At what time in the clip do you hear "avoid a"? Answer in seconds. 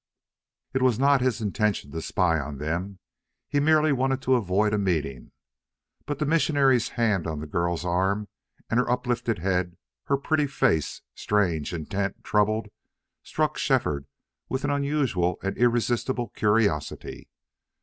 4.33-4.79